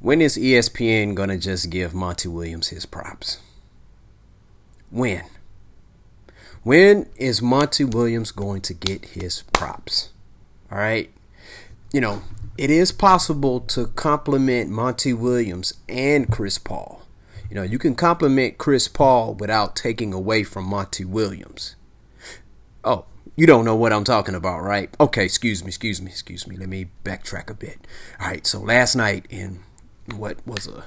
[0.00, 3.38] When is ESPN gonna just give Monty Williams his props?
[4.90, 5.24] When?
[6.62, 10.10] When is Monty Williams going to get his props?
[10.72, 11.10] All right.
[11.92, 12.22] You know,
[12.56, 17.02] it is possible to compliment Monty Williams and Chris Paul.
[17.50, 21.76] You know, you can compliment Chris Paul without taking away from Monty Williams.
[22.84, 23.04] Oh,
[23.36, 24.94] you don't know what I'm talking about, right?
[25.00, 26.56] Okay, excuse me, excuse me, excuse me.
[26.56, 27.86] Let me backtrack a bit.
[28.20, 29.60] All right, so last night in
[30.18, 30.84] what was a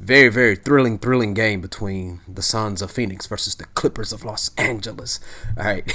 [0.00, 4.50] very, very thrilling, thrilling game between the Suns of Phoenix versus the Clippers of Los
[4.56, 5.20] Angeles.
[5.56, 5.92] All right,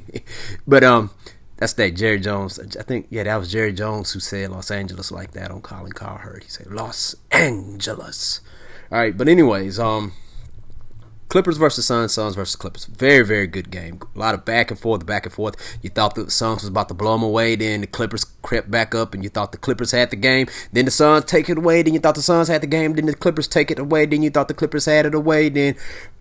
[0.66, 1.10] but um,
[1.56, 2.58] that's that Jerry Jones.
[2.76, 5.92] I think yeah, that was Jerry Jones who said Los Angeles like that on Colin
[5.92, 6.44] Cowherd.
[6.44, 8.40] He said Los Angeles.
[8.90, 10.12] All right, but anyways, um,
[11.28, 12.86] Clippers versus Suns, Suns versus Clippers.
[12.86, 14.00] Very, very good game.
[14.14, 15.78] A lot of back and forth, back and forth.
[15.82, 18.94] You thought the Suns was about to blow them away, then the Clippers crept back
[18.94, 20.46] up, and you thought the Clippers had the game.
[20.72, 22.94] Then the Suns take it away, then you thought the Suns had the game.
[22.94, 25.50] Then the Clippers take it away, then you thought the Clippers had it away.
[25.50, 25.76] Then,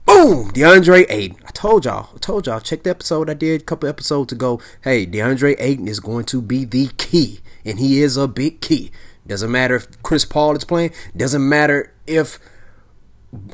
[0.06, 1.38] boom, DeAndre Ayton.
[1.46, 2.60] I told y'all, I told y'all.
[2.60, 4.60] Check the episode I did a couple episodes ago.
[4.82, 8.92] Hey, DeAndre Ayton is going to be the key, and he is a big key.
[9.26, 10.92] Doesn't matter if Chris Paul is playing.
[11.16, 12.40] Doesn't matter if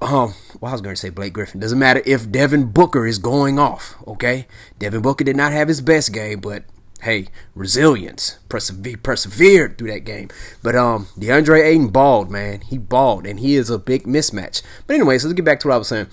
[0.01, 1.59] um, well, I was going to say Blake Griffin.
[1.59, 4.47] Doesn't matter if Devin Booker is going off, okay?
[4.79, 6.63] Devin Booker did not have his best game, but
[7.01, 10.29] hey, resilience, persever- persevered through that game.
[10.61, 12.61] But um, DeAndre Ayton balled, man.
[12.61, 14.61] He balled, and he is a big mismatch.
[14.87, 16.07] But anyway, so let's get back to what I was saying.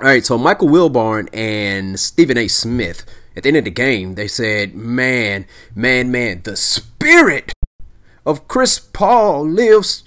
[0.00, 2.48] All right, so Michael Wilbon and Stephen A.
[2.48, 3.04] Smith,
[3.36, 7.52] at the end of the game, they said, man, man, man, the spirit
[8.26, 10.04] of Chris Paul lives,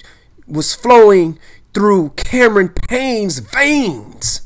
[0.47, 1.37] was flowing
[1.77, 4.41] through Cameron Payne's veins.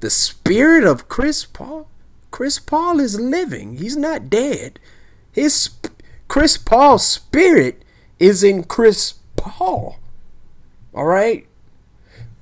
[0.00, 1.86] The spirit of Chris Paul.
[2.32, 3.76] Chris Paul is living.
[3.76, 4.80] He's not dead.
[5.30, 5.70] His
[6.26, 7.84] Chris Paul's spirit
[8.18, 10.00] is in Chris Paul.
[10.92, 11.46] All right?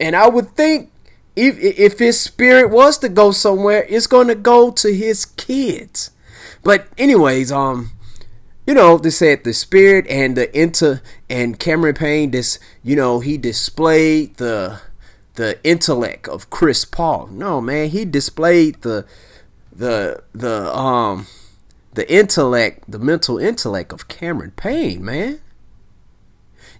[0.00, 0.90] And I would think
[1.36, 6.12] if if his spirit was to go somewhere, it's going to go to his kids.
[6.64, 7.90] But anyways, um
[8.68, 13.20] you know, they said the spirit and the inter and Cameron Payne, this, you know,
[13.20, 14.80] he displayed the
[15.34, 17.26] the intellect of Chris Paul.
[17.26, 19.04] No, man, he displayed the
[19.70, 21.26] the the um
[21.92, 25.38] the intellect, the mental intellect of Cameron Payne, man.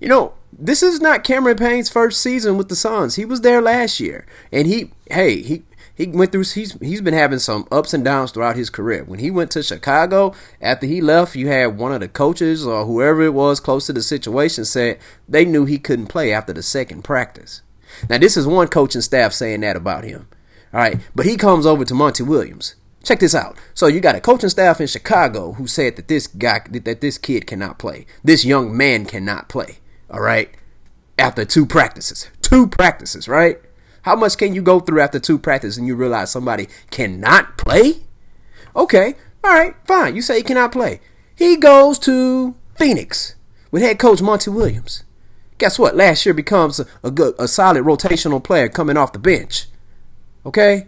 [0.00, 3.16] You know, this is not Cameron Payne's first season with the Suns.
[3.16, 5.64] He was there last year, and he, hey, he
[5.98, 9.03] he went through he's he's been having some ups and downs throughout his career.
[9.03, 10.32] When he went to Chicago,
[10.62, 13.92] after he left, you had one of the coaches or whoever it was close to
[13.92, 17.62] the situation said they knew he couldn't play after the second practice.
[18.08, 20.28] Now this is one coaching staff saying that about him.
[20.72, 22.76] All right, but he comes over to Monty Williams.
[23.03, 23.58] Check this out.
[23.75, 27.19] So you got a coaching staff in Chicago who said that this guy that this
[27.19, 28.06] kid cannot play.
[28.22, 29.78] This young man cannot play.
[30.08, 30.50] All right?
[31.19, 32.31] After two practices.
[32.41, 33.58] Two practices, right?
[34.08, 37.96] How much can you go through after two practices and you realize somebody cannot play?
[38.74, 40.16] Okay, all right, fine.
[40.16, 41.00] You say he cannot play.
[41.36, 43.34] He goes to Phoenix
[43.70, 45.04] with head coach Monty Williams.
[45.58, 45.94] Guess what?
[45.94, 49.66] Last year becomes a, a good, a solid rotational player coming off the bench.
[50.46, 50.86] Okay,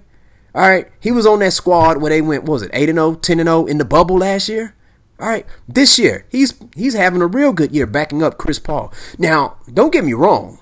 [0.54, 0.90] all right.
[0.98, 2.44] He was on that squad where they went.
[2.44, 4.74] was it eight and 0, 10 and 0 in the bubble last year?
[5.20, 8.90] All right, this year he's he's having a real good year backing up Chris Paul.
[9.18, 10.59] Now, don't get me wrong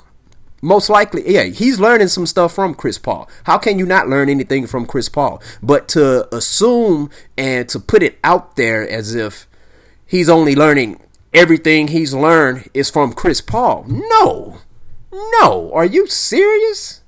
[0.60, 3.28] most likely, yeah, he's learning some stuff from Chris Paul.
[3.44, 5.42] How can you not learn anything from Chris Paul?
[5.62, 9.46] But to assume and to put it out there as if
[10.06, 11.00] he's only learning
[11.32, 13.84] everything he's learned is from Chris Paul.
[13.88, 14.58] No.
[15.12, 15.70] No.
[15.72, 17.02] Are you serious?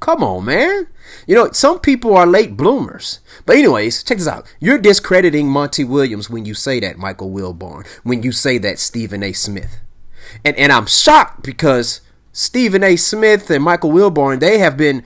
[0.00, 0.86] Come on, man.
[1.26, 3.20] You know, some people are late bloomers.
[3.44, 4.46] But anyways, check this out.
[4.58, 9.22] You're discrediting Monty Williams when you say that, Michael Wilbon, when you say that Stephen
[9.22, 9.32] A.
[9.32, 9.78] Smith.
[10.44, 12.00] And and I'm shocked because
[12.32, 12.96] Stephen A.
[12.96, 15.02] Smith and Michael Wilbon, they have been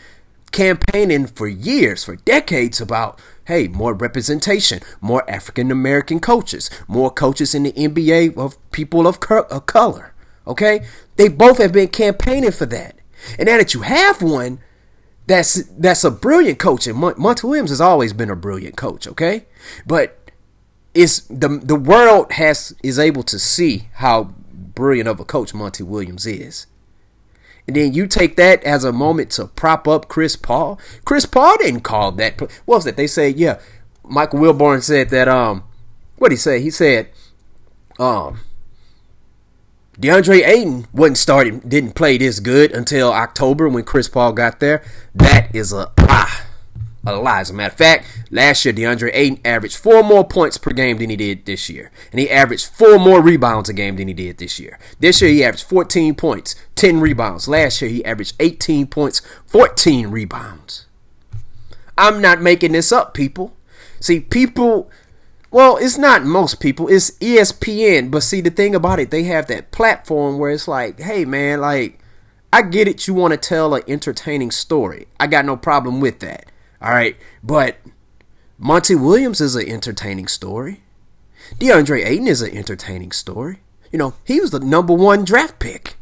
[0.52, 7.54] campaigning for years, for decades about hey, more representation, more African American coaches, more coaches
[7.54, 9.18] in the NBA of people of,
[9.50, 10.14] of color.
[10.46, 10.86] Okay?
[11.16, 12.96] They both have been campaigning for that.
[13.38, 14.60] And now that you have one
[15.26, 19.06] that's that's a brilliant coach, and Mont- Monty Williams has always been a brilliant coach,
[19.06, 19.46] okay?
[19.87, 20.31] But
[20.93, 25.82] it's the the world has is able to see how brilliant of a coach Monty
[25.82, 26.66] Williams is.
[27.66, 30.78] And then you take that as a moment to prop up Chris Paul.
[31.05, 32.40] Chris Paul didn't call that.
[32.40, 32.96] What was that?
[32.96, 33.58] They say, yeah.
[34.06, 35.28] Michael Wilbon said that.
[35.28, 35.64] Um,
[36.19, 36.61] what did he say?
[36.61, 37.08] He said,
[37.99, 38.40] um,
[39.99, 44.82] DeAndre Ayton wasn't starting, didn't play this good until October when Chris Paul got there.
[45.14, 46.40] That is a lie.
[47.06, 47.40] A lie.
[47.40, 50.98] As a matter of fact, last year DeAndre Ayton averaged four more points per game
[50.98, 54.14] than he did this year, and he averaged four more rebounds a game than he
[54.14, 54.78] did this year.
[55.00, 57.48] This year he averaged 14 points, 10 rebounds.
[57.48, 60.86] Last year he averaged 18 points, 14 rebounds.
[61.96, 63.56] I'm not making this up, people.
[64.00, 64.90] See, people.
[65.50, 66.88] Well, it's not most people.
[66.88, 68.10] It's ESPN.
[68.10, 71.60] But see, the thing about it, they have that platform where it's like, hey, man,
[71.60, 72.00] like,
[72.52, 73.06] I get it.
[73.06, 75.06] You want to tell an entertaining story.
[75.20, 76.50] I got no problem with that.
[76.84, 77.16] All right.
[77.42, 77.78] But
[78.58, 80.82] Monty Williams is an entertaining story.
[81.58, 83.60] DeAndre Ayton is an entertaining story.
[83.90, 85.96] You know, he was the number one draft pick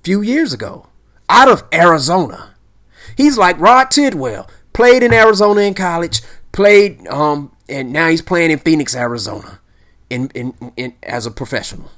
[0.00, 0.86] a few years ago
[1.28, 2.54] out of Arizona.
[3.18, 6.22] He's like Rod Tidwell, played in Arizona in college,
[6.52, 9.60] played, um, and now he's playing in Phoenix, Arizona,
[10.08, 11.90] in, in, in as a professional.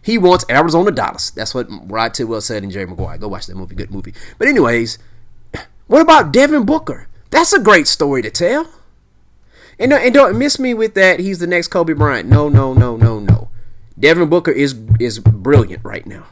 [0.00, 1.32] He wants Arizona dollars.
[1.32, 3.18] That's what Rod Tidwell said in Jerry Maguire.
[3.18, 3.74] Go watch that movie.
[3.74, 4.14] Good movie.
[4.38, 4.98] But anyways,
[5.88, 7.08] what about Devin Booker?
[7.30, 8.68] That's a great story to tell.
[9.78, 11.20] And, and don't miss me with that.
[11.20, 12.28] He's the next Kobe Bryant.
[12.28, 13.48] No, no, no, no, no.
[13.98, 16.26] Devin Booker is is brilliant right now,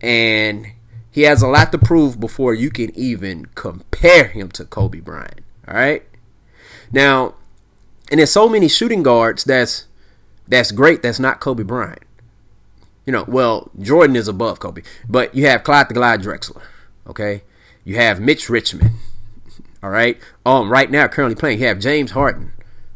[0.00, 0.68] and
[1.10, 5.40] he has a lot to prove before you can even compare him to Kobe Bryant.
[5.66, 6.04] All right.
[6.92, 7.34] Now,
[8.10, 9.86] and there's so many shooting guards that's
[10.46, 11.02] that's great.
[11.02, 12.04] That's not Kobe Bryant.
[13.04, 16.62] You know, well, Jordan is above Kobe, but you have Clyde the Glide Drexler.
[17.08, 17.42] Okay,
[17.84, 18.92] you have Mitch Richmond.
[19.82, 20.18] All right.
[20.44, 22.52] Um, right now, currently playing, you have James Harden,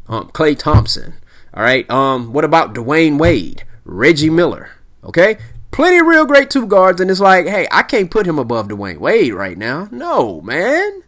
[0.07, 1.15] um, Klay Thompson.
[1.53, 1.89] All right.
[1.89, 4.71] Um, what about Dwyane Wade, Reggie Miller?
[5.03, 5.37] Okay,
[5.71, 8.67] plenty of real great two guards, and it's like, hey, I can't put him above
[8.67, 9.87] Dwyane Wade right now.
[9.91, 11.03] No, man.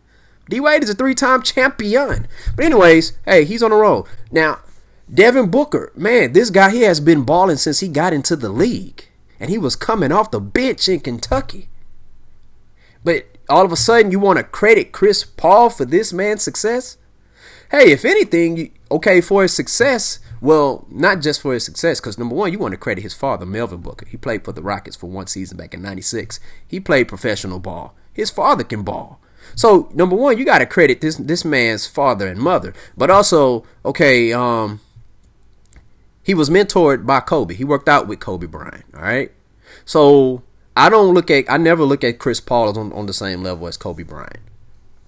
[0.50, 2.28] D Wade is a three time champion.
[2.56, 4.08] But, anyways, hey, he's on a roll.
[4.32, 4.60] Now,
[5.14, 9.10] Devin Booker, man, this guy he has been balling since he got into the league.
[9.40, 11.70] And he was coming off the bench in Kentucky.
[13.04, 16.98] But all of a sudden, you want to credit Chris Paul for this man's success?
[17.70, 22.34] Hey, if anything, okay, for his success, well, not just for his success, because number
[22.34, 24.08] one, you want to credit his father, Melvin Booker.
[24.08, 26.40] He played for the Rockets for one season back in '96.
[26.68, 27.96] He played professional ball.
[28.12, 29.20] His father can ball.
[29.54, 33.66] So number one, you got to credit this this man's father and mother, but also,
[33.86, 34.82] okay, um,
[36.24, 37.54] he was mentored by Kobe.
[37.54, 38.86] He worked out with Kobe Bryant.
[38.96, 39.32] All right,
[39.86, 40.42] so
[40.76, 43.44] I don't look at I never look at Chris Paul as on, on the same
[43.44, 44.40] level as Kobe Bryant.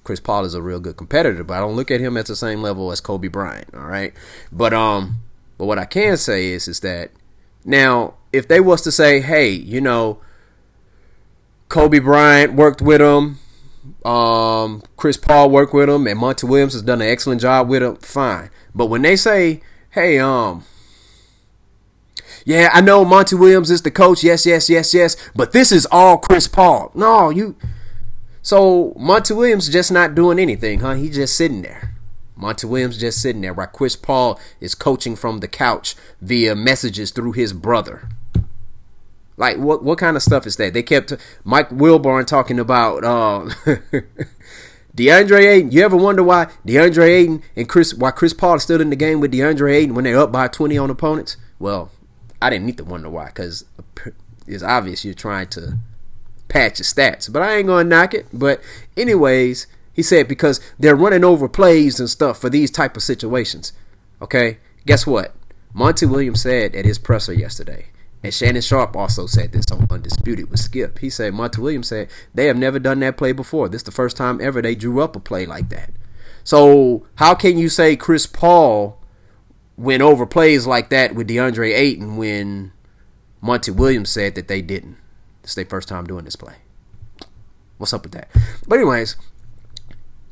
[0.04, 2.36] Chris Paul is a real good competitor, but I don't look at him at the
[2.36, 3.74] same level as Kobe Bryant.
[3.74, 4.14] All right,
[4.52, 5.18] but um,
[5.58, 7.12] but what I can say is is that
[7.64, 10.20] now if they was to say, hey, you know,
[11.70, 13.40] Kobe Bryant worked with him,
[14.04, 17.82] um, Chris Paul worked with him, and Monty Williams has done an excellent job with
[17.82, 18.50] him, fine.
[18.74, 19.62] But when they say,
[19.92, 20.66] hey, um,
[22.46, 25.88] yeah, I know Monty Williams is the coach, yes, yes, yes, yes, but this is
[25.92, 26.92] all Chris Paul.
[26.94, 27.56] No, you.
[28.44, 30.94] So Monty Williams just not doing anything, huh?
[30.94, 31.96] He's just sitting there.
[32.36, 37.10] Monty Williams just sitting there while Chris Paul is coaching from the couch via messages
[37.10, 38.10] through his brother.
[39.38, 40.74] Like what what kind of stuff is that?
[40.74, 41.14] They kept
[41.44, 43.50] Mike Wilbon talking about uh,
[44.96, 45.72] DeAndre Ayton.
[45.72, 48.96] You ever wonder why DeAndre Ayton and Chris why Chris Paul is still in the
[48.96, 51.38] game with DeAndre Ayton when they're up by 20 on opponents?
[51.58, 51.92] Well,
[52.46, 53.66] I didn't need to wonder why because
[54.46, 55.80] it's obvious you're trying to
[56.48, 57.32] patch your stats.
[57.34, 58.28] But I ain't gonna knock it.
[58.32, 58.62] But
[58.96, 63.74] anyways, he said because they're running over plays and stuff for these type of situations.
[64.22, 65.34] Okay, guess what?
[65.74, 67.88] Monty Williams said at his presser yesterday,
[68.22, 71.00] and Shannon Sharpe also said this on Undisputed with Skip.
[71.00, 73.70] He said Monty Williams said they have never done that play before.
[73.70, 75.90] This is the first time ever they drew up a play like that.
[76.44, 79.00] So how can you say Chris Paul
[79.78, 82.72] went over plays like that with DeAndre Ayton when
[83.42, 84.98] Monty Williams said that they didn't?
[85.42, 86.56] This is their first time doing this play.
[87.78, 88.30] What's up with that?
[88.68, 89.16] But anyways,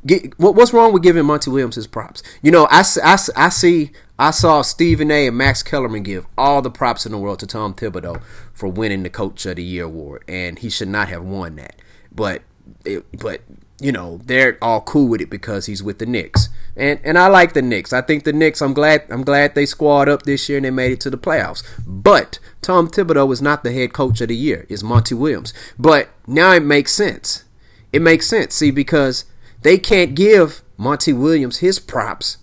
[0.06, 2.22] Get, what, what's wrong with giving Monty Williams his props?
[2.42, 5.28] You know, I, I, I see, I saw Stephen A.
[5.28, 8.20] and Max Kellerman give all the props in the world to Tom Thibodeau
[8.52, 11.76] for winning the Coach of the Year award, and he should not have won that.
[12.12, 12.42] But,
[12.84, 13.40] it, but
[13.80, 17.26] you know, they're all cool with it because he's with the Knicks, and and I
[17.28, 17.92] like the Knicks.
[17.92, 18.62] I think the Knicks.
[18.62, 19.04] I'm glad.
[19.10, 21.62] I'm glad they squad up this year and they made it to the playoffs.
[21.86, 24.66] But Tom Thibodeau is not the head coach of the year.
[24.68, 25.52] It's Monty Williams.
[25.78, 27.44] But now it makes sense.
[27.92, 28.54] It makes sense.
[28.54, 29.24] See, because
[29.62, 32.38] they can't give Monty Williams his props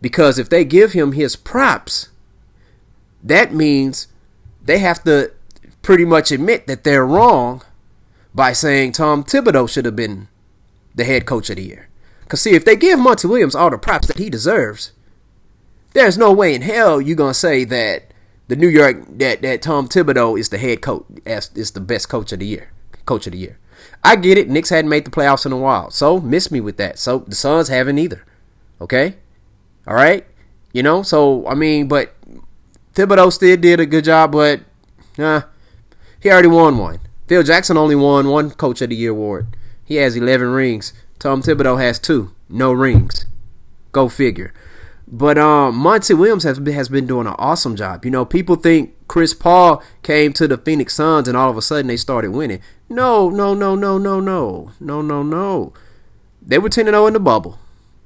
[0.00, 2.08] because if they give him his props,
[3.22, 4.08] that means
[4.64, 5.32] they have to
[5.82, 7.62] pretty much admit that they're wrong
[8.34, 10.28] by saying Tom Thibodeau should have been
[10.96, 11.88] the head coach of the year.
[12.24, 14.92] Because, see, if they give Monty Williams all the props that he deserves,
[15.92, 18.12] there's no way in hell you're going to say that
[18.48, 22.08] the New York, that, that Tom Thibodeau is the head coach, as is the best
[22.08, 22.70] coach of the year.
[23.04, 23.58] Coach of the year.
[24.02, 24.48] I get it.
[24.48, 26.98] Knicks hadn't made the playoffs in a while, so miss me with that.
[26.98, 28.24] So the Suns haven't either.
[28.80, 29.16] Okay,
[29.86, 30.26] all right.
[30.72, 32.14] You know, so I mean, but
[32.94, 34.60] Thibodeau still did a good job, but
[35.18, 35.42] uh,
[36.20, 37.00] he already won one.
[37.26, 39.55] Phil Jackson only won one Coach of the Year award.
[39.86, 40.92] He has 11 rings.
[41.18, 43.24] Tom Thibodeau has two, no rings.
[43.92, 44.52] Go figure.
[45.08, 48.04] But um, Monty Williams has been, has been doing an awesome job.
[48.04, 51.62] You know, people think Chris Paul came to the Phoenix Suns and all of a
[51.62, 52.60] sudden they started winning.
[52.88, 55.72] No, no, no, no, no, no, no, no, no.
[56.42, 57.58] They were 10 0 in the bubble.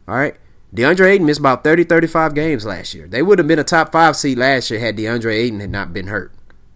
[0.07, 0.37] All right.
[0.75, 3.09] DeAndre Ayton missed about 30, 35 games last year.
[3.09, 5.93] They would have been a top five seed last year had DeAndre Ayton had not
[5.93, 6.33] been hurt.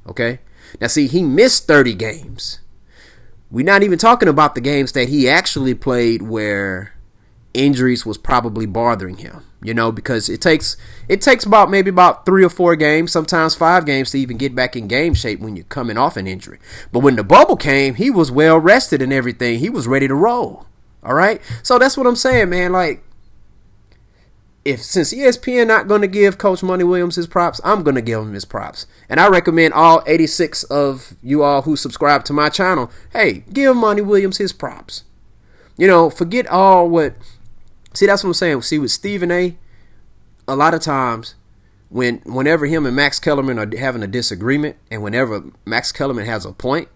[0.07, 0.41] Okay?
[0.81, 2.61] Now, see, he missed 30 games.
[3.55, 6.93] We're not even talking about the games that he actually played where
[7.55, 9.45] injuries was probably bothering him.
[9.63, 10.77] You know, because it takes
[11.09, 14.57] it takes about maybe about three or four games, sometimes five games to even get
[14.57, 16.59] back in game shape when you're coming off an injury.
[16.91, 19.61] But when the bubble came, he was well rested and everything.
[19.61, 20.67] He was ready to roll.
[21.05, 21.41] All right.
[21.63, 22.73] So that's what I'm saying, man.
[22.73, 23.05] Like
[24.65, 28.03] if since ESPN not going to give Coach Monty Williams his props, I'm going to
[28.03, 28.87] give him his props.
[29.09, 33.77] And I recommend all 86 of you all who subscribe to my channel, hey, give
[33.77, 35.05] Monty Williams his props.
[35.77, 37.15] You know, forget all what.
[37.93, 38.63] See, that's what I'm saying.
[38.63, 39.57] See, with Stephen A,
[40.49, 41.35] a lot of times
[41.89, 46.45] when whenever him and Max Kellerman are having a disagreement, and whenever Max Kellerman has
[46.45, 46.89] a point,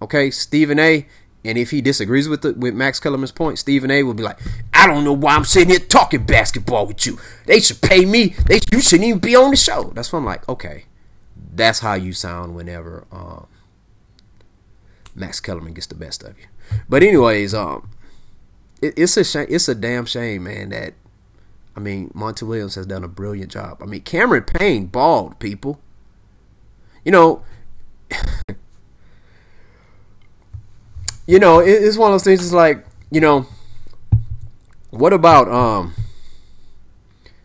[0.00, 1.06] okay, Stephen A
[1.44, 4.38] and if he disagrees with the, with Max Kellerman's point, Stephen A will be like,
[4.74, 7.18] "I don't know why I'm sitting here talking basketball with you.
[7.46, 8.34] They should pay me.
[8.46, 10.86] They you shouldn't even be on the show." That's when I'm like, okay,
[11.52, 13.46] that's how you sound whenever um,
[15.14, 16.46] Max Kellerman gets the best of you.
[16.88, 17.90] But anyways, um,
[18.82, 19.46] it, it's a shame.
[19.48, 20.70] It's a damn shame, man.
[20.70, 20.94] That
[21.76, 23.78] I mean, Monty Williams has done a brilliant job.
[23.82, 25.80] I mean, Cameron Payne balled people.
[27.04, 27.44] You know.
[31.26, 32.44] You know, it, it's one of those things.
[32.44, 33.46] It's like, you know,
[34.90, 35.94] what about um,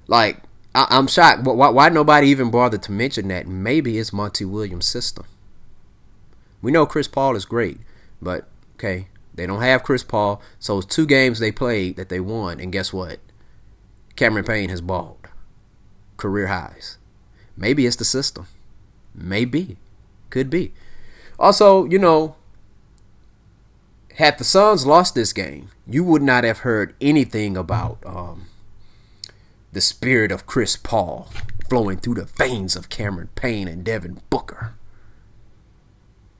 [0.07, 0.37] like
[0.73, 1.43] I, am shocked.
[1.43, 3.47] Why, why nobody even bothered to mention that?
[3.47, 5.25] Maybe it's Monty Williams' system.
[6.61, 7.79] We know Chris Paul is great,
[8.21, 12.19] but okay, they don't have Chris Paul, so it's two games they played that they
[12.19, 13.19] won, and guess what?
[14.15, 15.27] Cameron Payne has balled,
[16.17, 16.97] career highs.
[17.57, 18.47] Maybe it's the system.
[19.15, 19.77] Maybe,
[20.29, 20.73] could be.
[21.39, 22.35] Also, you know,
[24.15, 28.45] had the Suns lost this game, you would not have heard anything about um,
[29.71, 31.29] the spirit of Chris Paul
[31.69, 34.73] flowing through the veins of Cameron Payne and Devin Booker.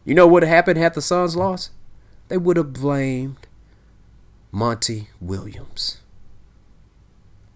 [0.04, 1.72] You know what happened had the Suns lost?
[2.28, 3.48] They would have blamed
[4.51, 6.00] Monty Williams.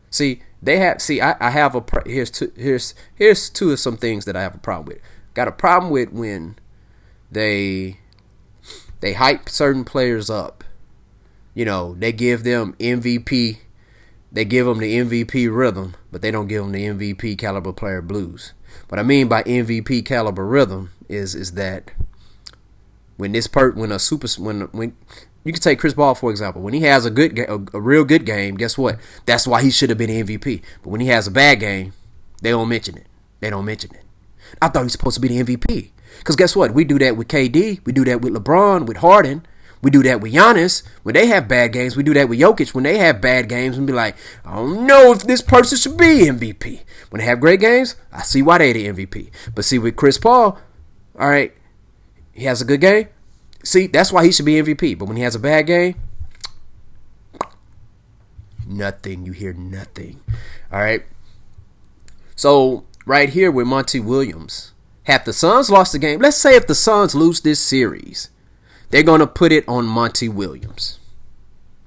[0.09, 1.01] See, they have.
[1.01, 1.83] See, I, I have a.
[2.05, 2.51] Here's two.
[2.55, 5.03] Here's here's two of some things that I have a problem with.
[5.33, 6.57] Got a problem with when
[7.29, 7.99] they
[8.99, 10.63] they hype certain players up.
[11.53, 13.59] You know, they give them MVP.
[14.31, 18.01] They give them the MVP rhythm, but they don't give them the MVP caliber player
[18.01, 18.53] blues.
[18.89, 21.91] What I mean by MVP caliber rhythm is is that
[23.17, 24.95] when this part when a super when when
[25.45, 26.61] you can take Chris Paul for example.
[26.61, 28.99] When he has a good a, a real good game, guess what?
[29.25, 30.61] That's why he should have been MVP.
[30.83, 31.93] But when he has a bad game,
[32.41, 33.07] they don't mention it.
[33.39, 34.01] They don't mention it.
[34.61, 35.91] I thought he was supposed to be the MVP.
[36.19, 36.73] Because guess what?
[36.73, 37.85] We do that with KD.
[37.85, 39.45] We do that with LeBron, with Harden.
[39.81, 41.95] We do that with Giannis when they have bad games.
[41.95, 44.87] We do that with Jokic when they have bad games and be like, I don't
[44.87, 46.81] know if this person should be MVP.
[47.11, 49.29] When they have great games, I see why they're the MVP.
[49.53, 50.59] But see, with Chris Paul,
[51.19, 51.53] all right,
[52.33, 53.09] he has a good game.
[53.63, 54.97] See, that's why he should be MVP.
[54.97, 55.95] But when he has a bad game,
[58.65, 59.25] nothing.
[59.25, 60.21] You hear nothing.
[60.71, 61.03] All right.
[62.35, 64.73] So right here with Monty Williams,
[65.05, 68.29] had the Suns lost the game, let's say if the Suns lose this series,
[68.89, 70.99] they're going to put it on Monty Williams.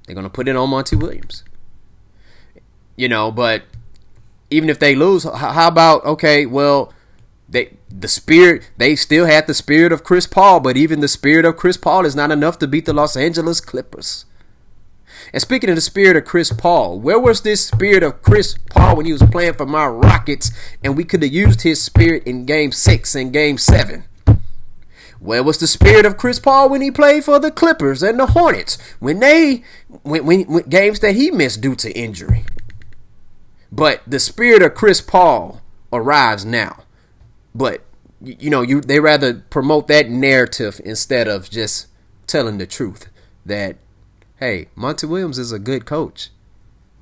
[0.05, 1.43] They're going to put it on Monty Williams.
[2.95, 3.63] You know, but
[4.49, 6.93] even if they lose, how about okay, well,
[7.47, 11.45] they the spirit they still had the spirit of Chris Paul, but even the spirit
[11.45, 14.25] of Chris Paul is not enough to beat the Los Angeles Clippers.
[15.31, 18.97] And speaking of the spirit of Chris Paul, where was this spirit of Chris Paul
[18.97, 20.51] when he was playing for my Rockets
[20.83, 24.05] and we could have used his spirit in game six and game seven?
[25.19, 28.27] Where was the spirit of Chris Paul when he played for the Clippers and the
[28.27, 29.63] Hornets when they
[30.01, 32.45] when, when, when games that he missed due to injury?
[33.71, 36.83] But the spirit of Chris Paul arrives now.
[37.53, 37.83] But
[38.21, 41.87] you know, you they rather promote that narrative instead of just
[42.25, 43.09] telling the truth
[43.45, 43.77] that
[44.39, 46.29] hey, Monty Williams is a good coach.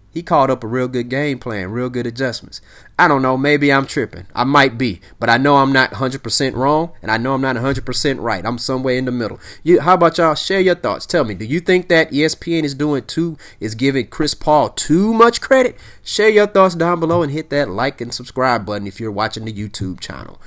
[0.10, 2.60] He called up a real good game plan, real good adjustments.
[2.98, 4.25] I don't know, maybe I'm tripping.
[4.34, 7.56] I might be, but I know I'm not 100% wrong, and I know I'm not
[7.56, 8.44] 100% right.
[8.44, 9.39] I'm somewhere in the middle.
[9.62, 11.06] You, how about y'all share your thoughts?
[11.06, 15.13] Tell me, do you think that ESPN is doing too, is giving Chris Paul too
[15.13, 15.77] much credit?
[16.03, 19.46] Share your thoughts down below and hit that like and subscribe button if you're watching
[19.46, 20.41] the YouTube channel.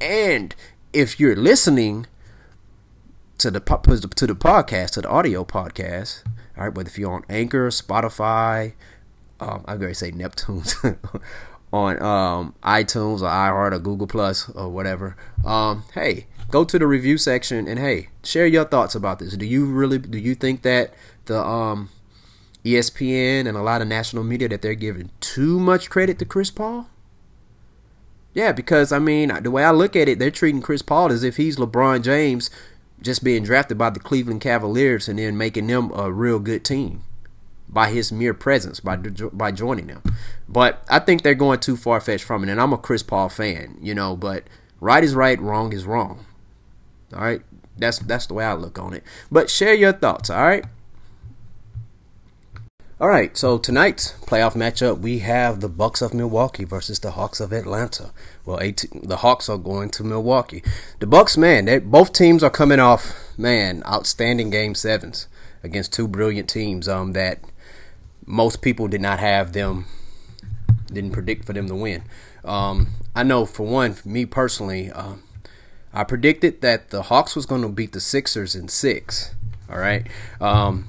[0.00, 0.56] And
[0.92, 2.06] if you're listening
[3.38, 6.24] to the to the podcast, to the audio podcast,
[6.56, 8.72] all right, but if you're on Anchor, Spotify,
[9.38, 10.98] um, I'm going to say Neptunes,
[11.72, 16.86] on um, iTunes or iHeart or Google Plus or whatever, um, hey, go to the
[16.86, 19.36] review section and hey, share your thoughts about this.
[19.36, 20.92] Do you really do you think that
[21.26, 21.90] the um,
[22.64, 26.50] ESPN and a lot of national media that they're giving too much credit to Chris
[26.50, 26.88] Paul?
[28.34, 31.22] Yeah, because I mean, the way I look at it, they're treating Chris Paul as
[31.22, 32.50] if he's LeBron James
[33.00, 37.02] just being drafted by the Cleveland Cavaliers and then making them a real good team
[37.68, 40.02] by his mere presence by by joining them.
[40.48, 43.28] But I think they're going too far fetched from it, and I'm a Chris Paul
[43.28, 44.16] fan, you know.
[44.16, 44.44] But
[44.80, 46.24] right is right, wrong is wrong.
[47.14, 47.42] All right,
[47.76, 49.04] that's that's the way I look on it.
[49.30, 50.30] But share your thoughts.
[50.30, 50.64] All right.
[53.00, 57.38] All right, so tonight's playoff matchup we have the Bucks of Milwaukee versus the Hawks
[57.38, 58.10] of Atlanta.
[58.48, 60.62] Well, 18, the Hawks are going to Milwaukee.
[61.00, 65.28] The Bucks, man, they, both teams are coming off man outstanding game sevens
[65.62, 66.88] against two brilliant teams.
[66.88, 67.40] Um, that
[68.24, 69.84] most people did not have them,
[70.86, 72.04] didn't predict for them to win.
[72.42, 75.24] Um, I know for one, for me personally, um,
[75.92, 79.34] I predicted that the Hawks was going to beat the Sixers in six.
[79.68, 80.06] All right.
[80.40, 80.88] Um,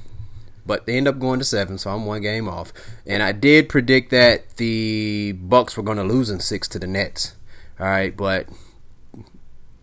[0.65, 2.71] but they end up going to seven, so I'm one game off.
[3.05, 6.87] And I did predict that the Bucks were going to lose in six to the
[6.87, 7.35] Nets.
[7.79, 8.47] All right, but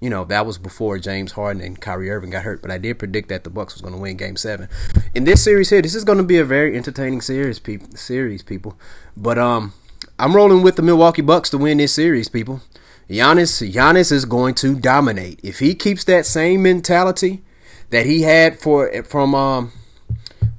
[0.00, 2.62] you know that was before James Harden and Kyrie Irving got hurt.
[2.62, 4.68] But I did predict that the Bucks was going to win Game Seven.
[5.14, 7.96] In this series here, this is going to be a very entertaining series, people.
[7.96, 8.78] Series, people.
[9.16, 9.72] But um,
[10.18, 12.60] I'm rolling with the Milwaukee Bucks to win this series, people.
[13.08, 17.42] Giannis, Giannis is going to dominate if he keeps that same mentality
[17.90, 19.72] that he had for from um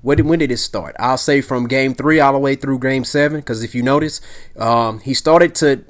[0.01, 0.95] when did, when did it start?
[0.99, 3.41] I'll say from game three all the way through game seven.
[3.41, 4.21] Because if you notice,
[4.57, 5.83] um, he started to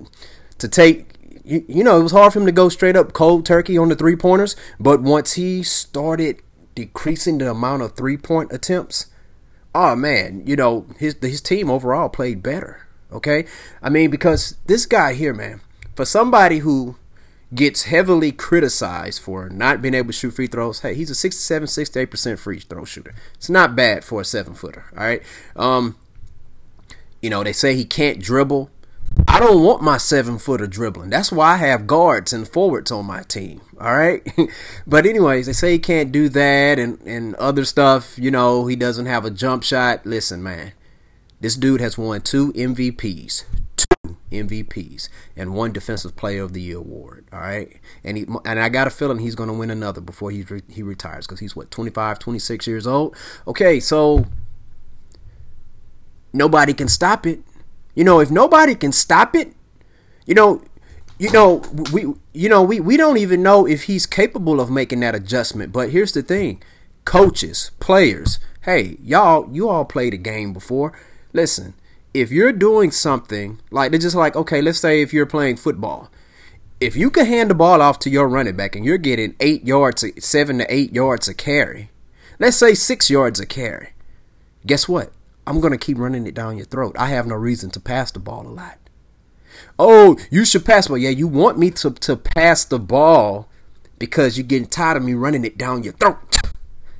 [0.58, 1.14] to take.
[1.48, 3.90] You, you know, it was hard for him to go straight up cold turkey on
[3.90, 4.56] the three pointers.
[4.80, 6.42] But once he started
[6.76, 9.08] decreasing the amount of three point attempts,
[9.74, 12.86] oh man, you know his his team overall played better.
[13.12, 13.46] Okay,
[13.82, 15.62] I mean because this guy here, man,
[15.96, 16.98] for somebody who
[17.54, 20.82] gets heavily criticized for not being able to shoot free throws.
[20.82, 23.16] Hey, he's a 67, 68% free throw shooter.
[23.36, 24.86] It's not bad for a seven footer.
[24.98, 25.24] All right.
[25.56, 25.96] Um,
[27.22, 28.70] you know, they say he can't dribble.
[29.28, 31.10] I don't want my seven footer dribbling.
[31.10, 33.62] That's why I have guards and forwards on my team.
[33.80, 34.28] All right.
[34.88, 38.18] but anyways, they say he can't do that and, and other stuff.
[38.18, 40.06] You know, he doesn't have a jump shot.
[40.06, 40.74] Listen, man,
[41.40, 43.44] this dude has won two MVPs,
[43.76, 47.26] two MVPs and one Defensive Player of the Year award.
[47.32, 50.32] All right, and he and I got a feeling he's going to win another before
[50.32, 53.16] he re, he retires because he's what 25, 26 years old.
[53.48, 54.26] Okay, so
[56.34, 57.42] nobody can stop it.
[57.98, 59.54] You know, if nobody can stop it,
[60.28, 60.62] you know,
[61.18, 65.00] you know we you know we we don't even know if he's capable of making
[65.00, 65.74] that adjustment.
[65.74, 66.62] But here's the thing,
[67.06, 70.94] coaches, players, hey, y'all, you all played a game before.
[71.34, 71.74] Listen
[72.14, 76.10] if you're doing something like they're just like okay let's say if you're playing football
[76.80, 79.66] if you can hand the ball off to your running back and you're getting eight
[79.66, 81.92] yards seven to eight yards a carry
[82.40, 83.90] let's say six yards a carry
[84.66, 85.12] guess what
[85.48, 88.12] i'm going to keep running it down your throat i have no reason to pass
[88.12, 88.78] the ball a lot
[89.80, 93.50] oh you should pass well yeah you want me to, to pass the ball
[93.98, 96.38] because you're getting tired of me running it down your throat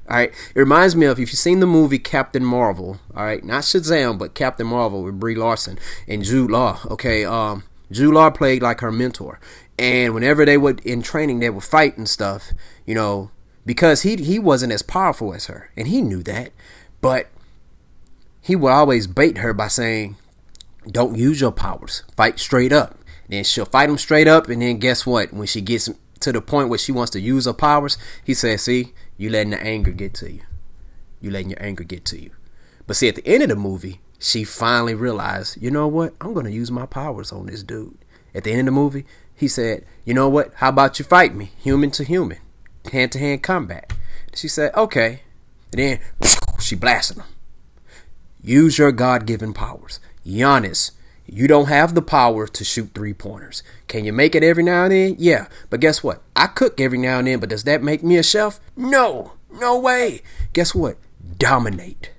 [0.10, 2.98] all right, it reminds me of if you've seen the movie Captain Marvel.
[3.14, 6.80] All right, not Shazam, but Captain Marvel with Brie Larson and Jude Law.
[6.90, 9.38] Okay, um, Jude Law played like her mentor,
[9.78, 12.54] and whenever they would in training, they would fight and stuff.
[12.86, 13.32] You know,
[13.66, 16.54] because he he wasn't as powerful as her, and he knew that,
[17.02, 17.28] but
[18.48, 20.16] he would always bait her by saying,
[20.90, 22.04] "Don't use your powers.
[22.16, 22.98] Fight straight up."
[23.30, 25.34] Then she'll fight him straight up, and then guess what?
[25.34, 25.90] When she gets
[26.22, 29.52] to the point where she wants to use her powers, he says, "See, you letting
[29.52, 30.42] the anger get to you.
[31.20, 32.32] You letting your anger get to you.
[32.86, 36.14] But see, at the end of the movie, she finally realized, you know what?
[36.22, 37.98] I'm going to use my powers on this dude.
[38.34, 39.06] At the end of the movie,
[39.36, 40.52] he said, you know what?
[40.56, 42.38] How about you fight me, human to human,
[42.92, 43.92] hand to hand combat?
[44.34, 45.22] She said, okay.
[45.72, 46.00] And then
[46.60, 47.26] she blasted him.
[48.42, 50.00] Use your God given powers.
[50.26, 50.92] Giannis,
[51.26, 53.64] you don't have the power to shoot three pointers.
[53.88, 55.16] Can you make it every now and then?
[55.18, 55.48] Yeah.
[55.70, 56.22] But guess what?
[56.36, 58.60] I cook every now and then, but does that make me a chef?
[58.76, 59.34] No.
[59.52, 60.22] No way.
[60.54, 60.98] Guess what?
[61.38, 62.12] Dominate.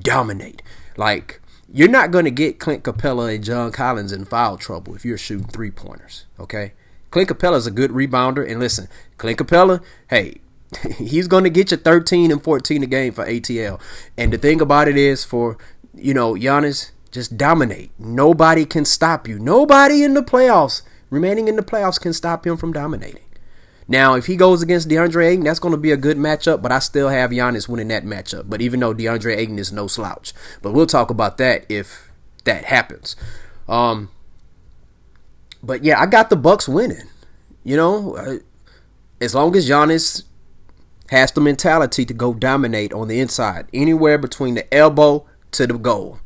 [0.00, 0.62] Dominate.
[0.96, 1.40] Like,
[1.72, 5.16] you're not going to get Clint Capela and John Collins in foul trouble if you're
[5.16, 6.26] shooting three pointers.
[6.38, 6.72] Okay,
[7.10, 10.40] Clint Capela is a good rebounder, and listen, Clint Capela, hey,
[10.98, 13.80] he's going to get you 13 and 14 a game for ATL.
[14.16, 15.58] And the thing about it is, for
[15.94, 17.90] you know, Giannis, just dominate.
[17.98, 19.38] Nobody can stop you.
[19.38, 23.22] Nobody in the playoffs, remaining in the playoffs, can stop him from dominating.
[23.88, 26.72] Now, if he goes against DeAndre Ayton, that's going to be a good matchup, but
[26.72, 28.48] I still have Giannis winning that matchup.
[28.48, 30.32] But even though DeAndre Ayton is no slouch,
[30.62, 32.10] but we'll talk about that if
[32.44, 33.16] that happens.
[33.68, 34.10] Um,
[35.62, 37.08] but yeah, I got the Bucks winning.
[37.64, 38.38] You know, uh,
[39.20, 40.24] as long as Giannis
[41.12, 45.76] has the mentality to go dominate on the inside, anywhere between the elbow to the
[45.76, 46.18] goal.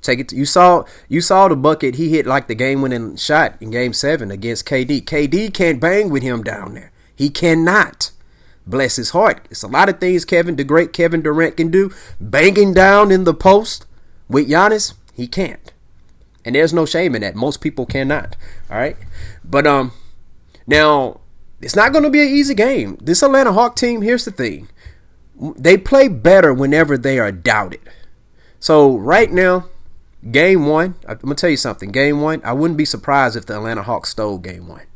[0.00, 0.28] Take it.
[0.28, 3.72] To, you saw you saw the bucket he hit like the game winning shot in
[3.72, 5.02] Game Seven against KD.
[5.02, 6.92] KD can't bang with him down there.
[7.16, 8.12] He cannot.
[8.64, 9.46] Bless his heart.
[9.50, 11.92] It's a lot of things Kevin the great Kevin Durant can do.
[12.20, 13.86] Banging down in the post
[14.28, 15.72] with Giannis, he can't.
[16.44, 17.34] And there's no shame in that.
[17.34, 18.36] Most people cannot.
[18.70, 18.96] All right.
[19.44, 19.90] But um,
[20.64, 21.20] now
[21.60, 22.98] it's not going to be an easy game.
[23.00, 24.02] This Atlanta Hawk team.
[24.02, 24.68] Here's the thing.
[25.38, 27.80] They play better whenever they are doubted.
[28.58, 29.66] So right now,
[30.30, 31.92] game one, I'm gonna tell you something.
[31.92, 34.86] Game one, I wouldn't be surprised if the Atlanta Hawks stole game one.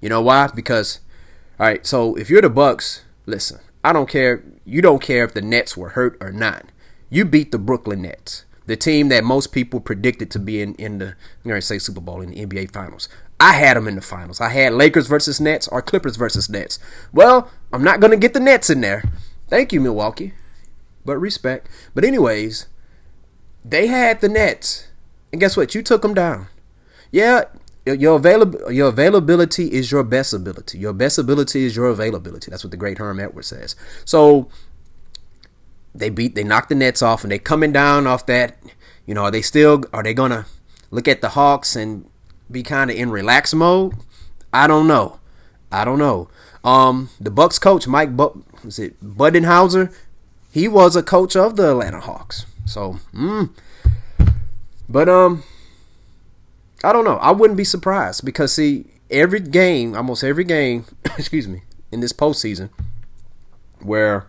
[0.00, 0.48] You know why?
[0.54, 1.00] Because,
[1.60, 1.86] all right.
[1.86, 3.60] So if you're the Bucks, listen.
[3.84, 4.42] I don't care.
[4.64, 6.64] You don't care if the Nets were hurt or not.
[7.10, 10.98] You beat the Brooklyn Nets, the team that most people predicted to be in in
[10.98, 13.08] the I'm gonna say Super Bowl in the NBA Finals.
[13.38, 14.40] I had them in the finals.
[14.40, 16.78] I had Lakers versus Nets or Clippers versus Nets.
[17.12, 19.04] Well, I'm not gonna get the Nets in there.
[19.48, 20.32] Thank you, Milwaukee.
[21.04, 21.68] But respect.
[21.94, 22.66] But anyways,
[23.64, 24.88] they had the Nets,
[25.32, 25.74] and guess what?
[25.74, 26.48] You took them down.
[27.12, 27.44] Yeah,
[27.84, 30.78] your available your availability is your best ability.
[30.78, 32.50] Your best ability is your availability.
[32.50, 33.76] That's what the great Herm Edwards says.
[34.04, 34.48] So
[35.98, 38.56] they beat they knocked the Nets off and they coming down off that.
[39.06, 40.46] You know, are they still are they gonna
[40.90, 42.08] look at the Hawks and
[42.50, 43.94] be kind of in relax mode?
[44.52, 45.18] I don't know.
[45.70, 46.28] I don't know.
[46.64, 49.94] Um, the Bucks coach Mike Bu- was it Budenholzer?
[50.50, 52.46] He was a coach of the Atlanta Hawks.
[52.64, 53.50] So, mm,
[54.88, 55.44] but um,
[56.82, 57.16] I don't know.
[57.16, 60.86] I wouldn't be surprised because see, every game, almost every game,
[61.18, 62.70] excuse me, in this postseason,
[63.80, 64.26] where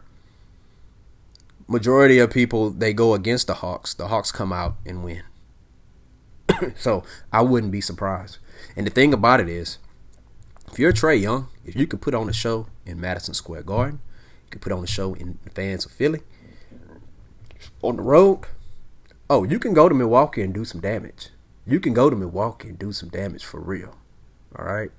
[1.68, 5.24] majority of people they go against the Hawks, the Hawks come out and win.
[6.76, 8.38] so I wouldn't be surprised.
[8.76, 9.78] And the thing about it is,
[10.72, 14.00] if you're Trae Young, if you can put on a show in Madison Square Garden,
[14.46, 16.22] you can put on a show in the fans of Philly,
[17.82, 18.42] on the road,
[19.30, 21.30] oh, you can go to Milwaukee and do some damage.
[21.66, 23.96] You can go to Milwaukee and do some damage for real.
[24.58, 24.92] All right.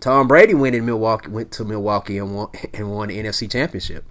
[0.00, 4.04] Tom Brady went in Milwaukee, went to Milwaukee and won and won the NFC Championship.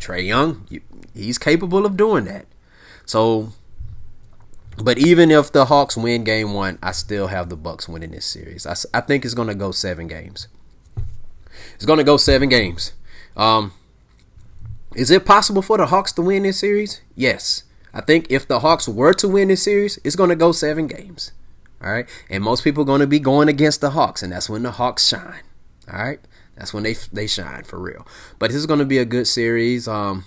[0.00, 0.66] Trae Young,
[1.14, 2.46] he's capable of doing that.
[3.04, 3.52] So,
[4.82, 8.26] but even if the Hawks win Game One, I still have the Bucks winning this
[8.26, 8.66] series.
[8.66, 10.48] I, I think it's going to go seven games.
[11.74, 12.92] It's going to go seven games.
[13.36, 13.72] Um,
[14.94, 17.00] is it possible for the Hawks to win this series?
[17.14, 17.64] Yes.
[17.92, 20.86] I think if the Hawks were to win this series, it's going to go seven
[20.86, 21.32] games.
[21.82, 22.06] All right.
[22.28, 24.72] And most people are going to be going against the Hawks, and that's when the
[24.72, 25.42] Hawks shine.
[25.92, 26.20] All right.
[26.60, 28.06] That's when they they shine for real.
[28.38, 29.88] But this is going to be a good series.
[29.88, 30.26] Um,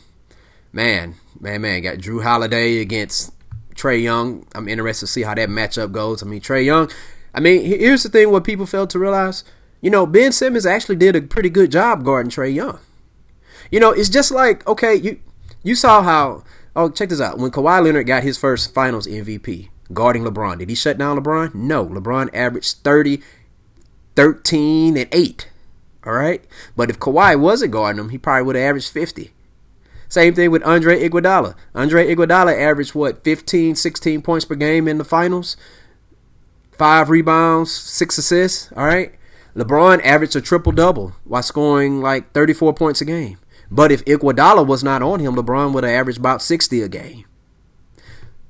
[0.72, 3.32] man, man, man, got Jrue Holiday against
[3.76, 4.48] Trae Young.
[4.56, 6.24] I'm interested to see how that matchup goes.
[6.24, 6.90] I mean, Trae Young.
[7.36, 9.44] I mean, here's the thing: what people fail to realize.
[9.80, 12.80] You know, Ben Simmons actually did a pretty good job guarding Trey Young.
[13.70, 15.20] You know, it's just like okay, you
[15.62, 16.44] you saw how.
[16.76, 17.38] Oh, check this out.
[17.38, 21.54] When Kawhi Leonard got his first Finals MVP, guarding LeBron, did he shut down LeBron?
[21.54, 21.86] No.
[21.86, 23.22] LeBron averaged 30,
[24.16, 25.50] 13, and 8.
[26.06, 26.44] All right?
[26.76, 29.32] But if Kawhi wasn't guarding him, he probably would have averaged 50.
[30.10, 31.56] Same thing with Andre Iguodala.
[31.74, 35.58] Andre Iguodala averaged, what, 15, 16 points per game in the finals?
[36.72, 38.72] Five rebounds, six assists.
[38.76, 39.14] All right?
[39.56, 43.38] LeBron averaged a triple double while scoring like 34 points a game.
[43.72, 47.26] But if Iguodala was not on him, LeBron would have averaged about 60 a game.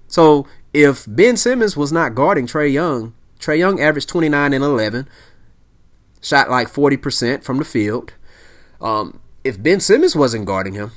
[0.07, 5.07] So if Ben Simmons was not guarding Trae Young, Trae Young averaged 29 and 11,
[6.23, 8.13] shot like 40% from the field.
[8.81, 10.91] Um, if Ben Simmons wasn't guarding him,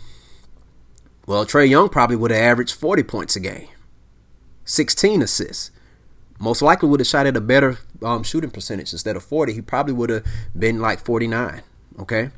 [1.27, 3.69] well, Trae Young probably would have averaged 40 points a game,
[4.65, 5.73] 16 assists.
[6.39, 9.53] Most likely would have shot at a better um, shooting percentage instead of 40.
[9.53, 10.25] He probably would have
[10.57, 11.63] been like 49.
[11.99, 12.31] Okay.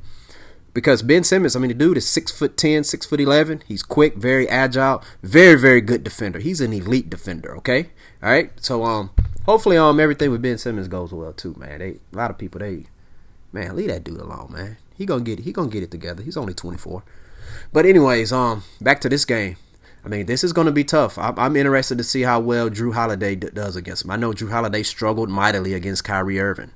[0.72, 3.62] Because Ben Simmons, I mean, the dude is six foot foot eleven.
[3.66, 6.38] He's quick, very agile, very, very good defender.
[6.38, 7.56] He's an elite defender.
[7.56, 7.90] Okay,
[8.22, 8.50] all right.
[8.60, 9.10] So um,
[9.46, 11.78] hopefully um everything with Ben Simmons goes well too, man.
[11.78, 12.86] They a lot of people they,
[13.52, 14.76] man, leave that dude alone, man.
[14.96, 15.40] He gonna get.
[15.40, 16.22] He gonna get it together.
[16.22, 17.04] He's only twenty four.
[17.72, 19.56] But anyways, um, back to this game.
[20.04, 21.18] I mean, this is going to be tough.
[21.18, 24.10] I'm, I'm, interested to see how well Jrue Holiday d- does against him.
[24.10, 26.70] I know Jrue Holiday struggled mightily against Kyrie Irving.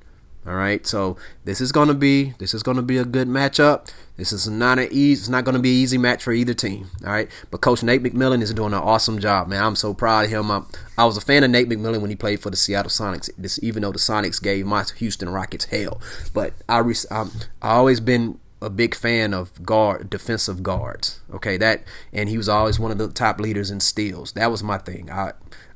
[0.45, 3.89] All right, so this is going to be this is to be a good matchup.
[4.17, 5.21] This is not an easy.
[5.21, 6.89] It's not to be an easy match for either team.
[7.05, 9.63] All right, but Coach Nate McMillan is doing an awesome job, man.
[9.63, 10.51] I'm so proud of him.
[10.51, 10.63] I,
[10.97, 13.29] I was a fan of Nate McMillan when he played for the Seattle Sonics.
[13.37, 16.01] This, even though the Sonics gave my Houston Rockets hell,
[16.33, 16.79] but I
[17.09, 21.21] um, I always been a big fan of guard defensive guards.
[21.33, 24.33] Okay, that and he was always one of the top leaders in steals.
[24.33, 25.09] That was my thing.
[25.09, 25.31] I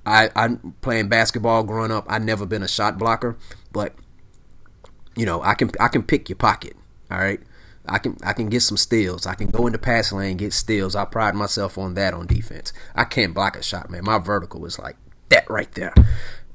[0.05, 2.05] I I playing basketball growing up.
[2.09, 3.37] I never been a shot blocker,
[3.71, 3.93] but
[5.17, 6.75] you know, I can I can pick your pocket.
[7.11, 7.41] All right.
[7.89, 9.25] I can I can get some steals.
[9.25, 10.95] I can go into pass lane get steals.
[10.95, 12.71] I pride myself on that on defense.
[12.95, 14.03] I can't block a shot, man.
[14.03, 14.97] My vertical is like
[15.29, 15.93] that right there.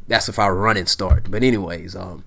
[0.09, 1.31] That's if I run and start.
[1.31, 2.25] But anyways, um,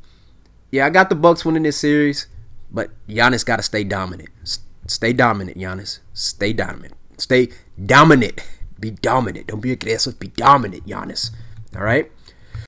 [0.71, 2.27] yeah, I got the Bucks winning this series,
[2.71, 4.29] but Giannis got to stay dominant.
[4.41, 5.99] S- stay dominant, Giannis.
[6.13, 6.93] Stay dominant.
[7.17, 7.49] Stay
[7.83, 8.41] dominant.
[8.79, 9.47] Be dominant.
[9.47, 10.19] Don't be aggressive.
[10.19, 11.31] Be dominant, Giannis.
[11.75, 12.11] All right.